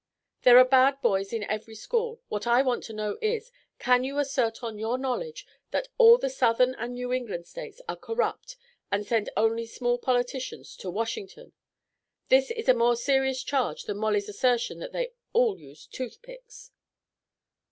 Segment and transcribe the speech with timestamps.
[0.41, 2.21] "There are bad boys in every school.
[2.27, 6.27] What I want to know is can you assert on your knowledge that all the
[6.27, 8.57] Southern and New England States are corrupt
[8.91, 11.53] and send only small politicians to Washington?
[12.29, 16.71] This is a more serious charge than Molly's assertion that they all use toothpicks."